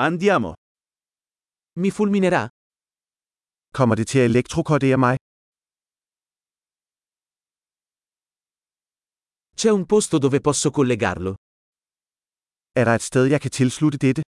[0.00, 0.52] Andiamo.
[1.80, 2.48] Mi fulminerà?
[3.74, 5.16] Kommer det til at elektrokordere mig?
[9.58, 11.30] C'è un posto dove posso collegarlo.
[12.80, 14.22] Er der et sted, jeg kan tilslutte dette?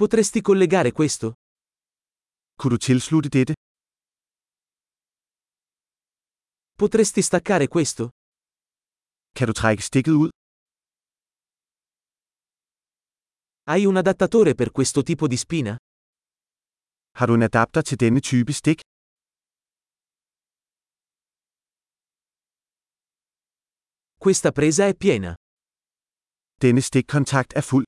[0.00, 1.26] Potresti collegare questo?
[2.58, 3.54] Kunne du tilslutte dette?
[6.80, 8.08] Potresti staccare questo?
[9.36, 10.30] Kan du trække stikket ud?
[13.66, 15.74] Hai un adattatore per questo tipo di spina?
[17.16, 18.80] Har du en adapter til denne type stik?
[24.18, 25.34] Questa presa è piena.
[26.60, 27.86] Denne stikkontakt er fuld.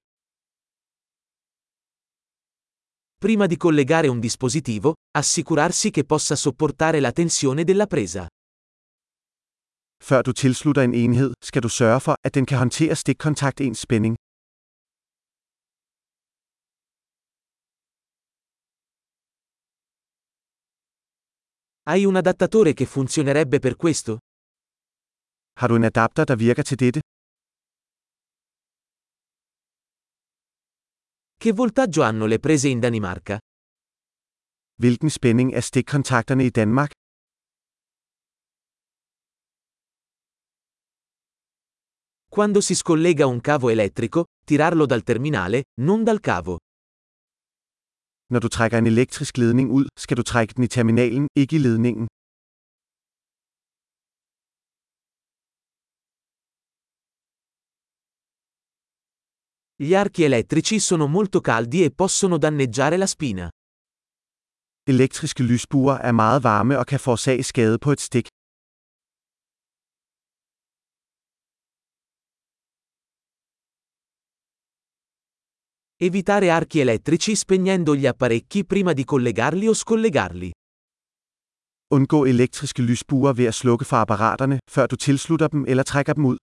[3.18, 8.26] Prima di collegare un dispositivo, assicurarsi che possa sopportare la tensione della presa.
[10.02, 14.16] Før du tilslutter en enhed, skal du sørge for, at den kan håndtere stikkontaktens spænding.
[21.88, 24.18] Hai un adattatore che funzionerebbe per questo?
[25.60, 27.00] Har du en adapter, der virker til dette?
[31.38, 33.38] Che voltaggio hanno le prese in Danimarca?
[34.82, 36.90] Hvilken spænding er stikkontakterne i Danmark?
[42.28, 46.58] Quando si scollega un cavo elettrico, tirarlo dal terminale, non dal cavo.
[48.32, 51.58] Når du trækker en elektrisk ledning ud, skal du trække den i terminalen, ikke i
[51.58, 52.06] ledningen.
[59.82, 63.48] Gli archi elettrici sono molto caldi e possono danneggiare la spina.
[64.88, 68.26] Elektriske lysbuer er meget varme og kan forårsage skade på et stik.
[75.98, 80.50] Evitare archi elettrici spegnendo gli apparecchi prima di collegarli o scollegarli.
[81.94, 86.24] Undgå elektriske lysbuer ved at slukke for apparaterne, før du tilslutter dem eller trækker dem
[86.24, 86.36] ud.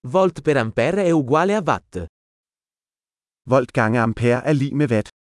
[0.00, 2.06] Volt per ampere è uguale a watt.
[3.50, 5.19] Volt gange ampere er lig med watt.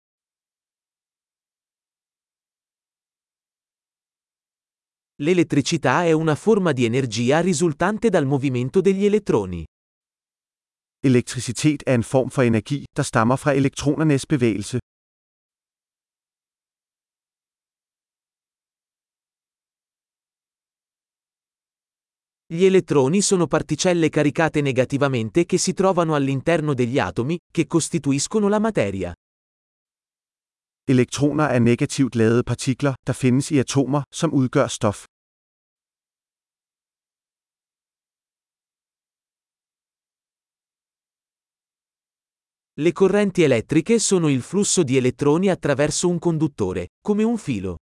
[5.22, 9.63] L'elettricità è una forma di energia risultante dal movimento degli elettroni.
[11.06, 14.79] Elektricitet er en form for energi, der stammer fra elektronernes bevægelse.
[22.47, 28.59] Gli elettroni sono particelle caricate negativamente che si trovano all'interno degli atomi, che costituiscono la
[28.59, 29.13] materia.
[30.88, 35.05] Elektroner er negativt ladede partikler, der findes i atomer, som udgør stof.
[42.75, 47.77] Le correnti elettriche sono il flusso di elettroni attraverso un conduttore, come un filo.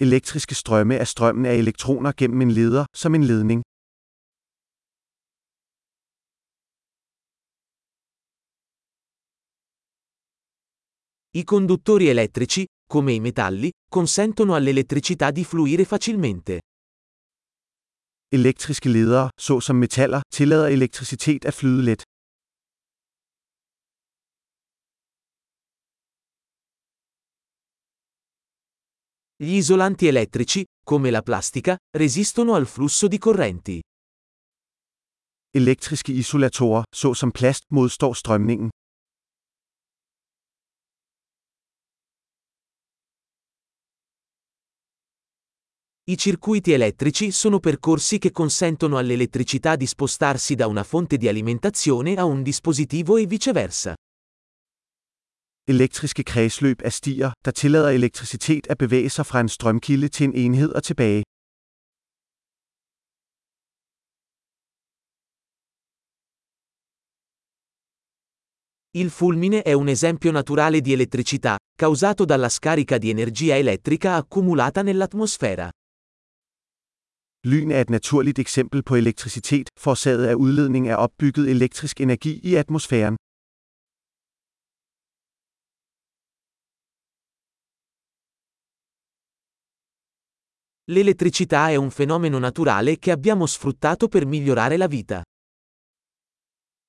[0.00, 3.62] Elektriske strømme er strømmen af elektroner gennem en leder, som en ledning.
[11.36, 16.60] I conduttori elettrici, come i metalli, consentono all'elettricità di fluire facilmente.
[18.28, 22.02] Elektriske ledere, såsom metaller, tillader elektricitet at flyde let.
[29.36, 33.80] Gli isolanti elettrici, come la plastica, resistono al flusso di correnti.
[35.50, 38.70] Elektriske isolatorer, såsom plast, modstår strømningen.
[46.06, 52.16] I circuiti elettrici sono percorsi che consentono all'elettricità di spostarsi da una fonte di alimentazione
[52.16, 53.94] a un dispositivo e viceversa.
[55.64, 60.34] Elektriske kredsløb er stier, der tillader elektricitet at bevæge sig fra en strømkilde til en
[60.34, 61.22] enhed og tilbage.
[68.92, 74.82] Il fulmine è un esempio naturale di elettricità, causato dalla scarica di energia elettrica accumulata
[74.82, 75.70] nell'atmosfera.
[77.46, 82.54] Lyn er et naturligt eksempel på elektricitet, forårsaget af udledning af opbygget elektrisk energi i
[82.54, 83.16] atmosfæren.
[90.94, 95.22] L'elettricità è un fenomeno naturale che abbiamo sfruttato per migliorare la vita.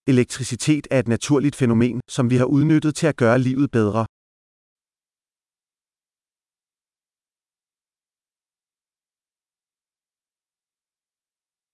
[0.07, 4.05] Elektricitet er et naturligt fænomen, som vi har udnyttet til at gøre livet bedre.